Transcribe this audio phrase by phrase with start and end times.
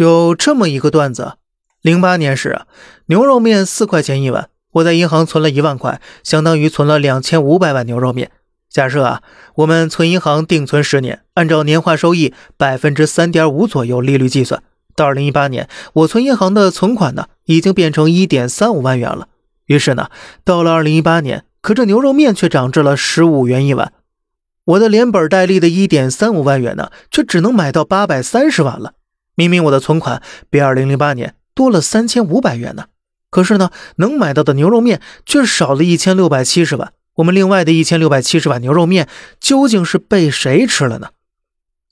[0.00, 1.34] 有这么一个段子：
[1.82, 2.66] 零八年时啊，
[3.08, 8.30] 牛肉面四块钱一碗，我在银行存了一万块，相当于存了两千五百碗牛肉面。
[8.70, 9.22] 假设啊，
[9.56, 14.62] 我们存银行定存十年，按照年化收益百分之三点五左右利率计算，
[14.96, 19.28] 到二零一八年，我存银行的存款呢，已经变成一点三五万元了。
[19.66, 20.08] 于是呢，
[20.42, 23.92] 到了二零一八年，可这牛肉面却涨至了十五元一碗，
[24.64, 28.94] 我的连本带利的一点三五万元呢，却只能买到八百三十碗了。
[29.40, 32.88] 明明我的存款比二零零八年多了三千五百元呢，
[33.30, 36.92] 可是呢，能买到的牛肉面却少了一千六百七十碗。
[37.14, 39.08] 我们另外的一千六百七十碗牛肉面
[39.40, 41.08] 究竟是被谁吃了呢？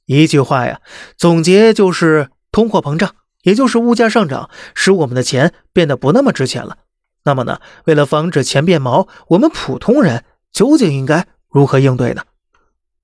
[0.04, 0.82] 一句话呀，
[1.16, 6.76] 总结就是通货膨胀，也就是物价上涨，使我们的钱变得不那么值钱了。
[7.24, 12.24] 那么呢，为了防止钱变毛，我们普通人究竟应该如何应对呢？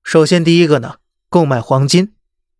[0.02, 0.96] 首先，第一个呢，
[1.30, 2.13] 购买黄金。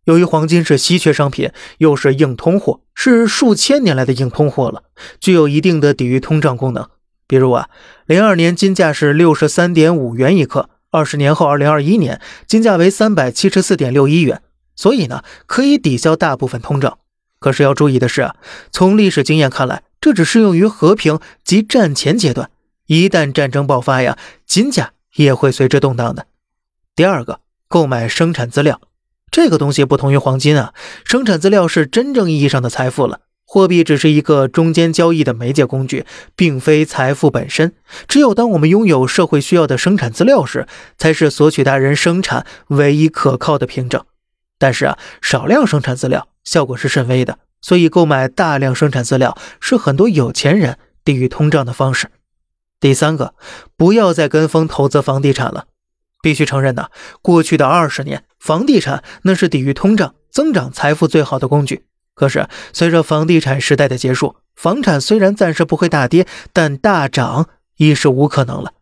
[0.05, 4.85] 由于黄金是稀缺商品，又是硬通货，是数千年来的硬通货了，
[5.21, 6.89] 具有一定的抵御通胀功能。
[7.27, 7.69] 比如啊，
[8.07, 14.43] 零二年金价是六十三点五元一克，二十年后二零二一年金价为三百七十四点六一元，
[14.77, 16.99] 所以呢，可以抵消大部分通胀。
[17.41, 18.37] 可是要注意的是啊，
[18.71, 22.51] 从历史经验看来，这只适用于和平及战前阶段，
[22.87, 26.27] 一旦战争爆发呀，金价也会随之动荡的。
[26.95, 28.81] 第二个，购买生产资料。
[29.35, 30.73] 这个东西不同于黄金啊，
[31.05, 33.23] 生产资料是真正意义上的财富了。
[33.45, 37.73] 货币只是一个中间交易的媒介工具，并非财富本身。
[38.07, 44.05] 只有当我们拥有社会需要的生产资料时，才是索取他人生产唯一可靠的凭证。
[44.57, 52.13] 但是啊，少量生产资料效果是甚微的，所以购买大量生产资料是很多有钱人抵御通胀的方式。
[52.79, 53.35] 第三个，
[53.77, 55.65] 不要再跟风投资房地产了。
[56.25, 56.89] 必须承认呐，
[57.21, 61.85] 过去的二十年，房地产那是抵御通胀、增长财富最好的工具。
[62.15, 68.73] 可是，随着房地产时代的结束，房产虽然暂时不会大跌，但大涨已是无可能了。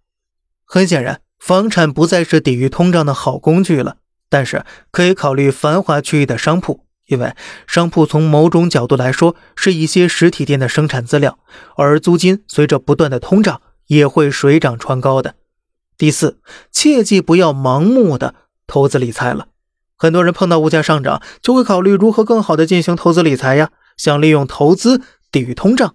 [0.64, 3.97] 很显然，房产不再是抵御通胀的好工具了。
[4.29, 7.35] 但是，可以考虑繁华区域的商铺，因为
[7.67, 11.41] 商铺从某种角度来说是一些实体店的生产资料，
[11.77, 15.35] 而租金随着不断的通胀也会水涨船高的。
[16.02, 16.40] 第四，
[16.73, 18.35] 切记不要盲目的
[18.67, 19.46] 投资理财了。
[19.96, 25.95] 很多人碰到物价上涨，就会考虑如何更好的进行投资理财呀，想利用投资抵御通胀。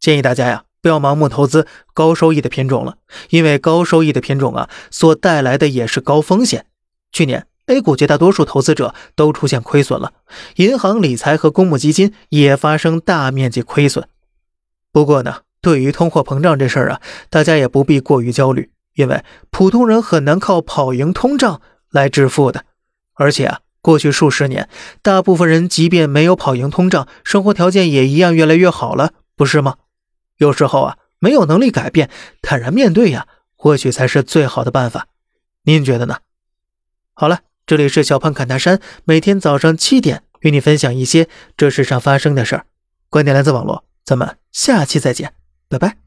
[0.00, 1.64] 建议大家呀，不要盲目投资
[1.94, 2.96] 高收益的品种了，
[3.30, 6.66] 因为高收益的品种啊，所带来的也是高风险。
[7.12, 10.12] 去年 A 股绝大多数投资者都出现亏损了，
[10.56, 14.08] 银行理财和公募基金也发生大面积亏损。
[14.90, 18.72] 不过呢，对于通货膨胀这事儿啊，大家也不必过于焦虑。
[18.96, 22.64] 因为普通人很难靠跑赢通胀来致富的，
[23.14, 24.68] 而且啊，过去数十年，
[25.02, 29.76] 大部分人即便没有跑赢通胀，生活条件也一样越来越好了，不是吗？
[30.38, 32.10] 有时候啊，没有能力改变，
[32.42, 35.06] 坦然面对呀，或许才是最好的办法。
[35.64, 36.18] 您觉得呢？
[37.12, 42.64] 好了，这里是小胖侃大山，每天早上七点与你分享一些这世上发生的事儿，
[43.10, 45.34] 观点来自网络，咱们下期再见，
[45.68, 46.05] 拜拜。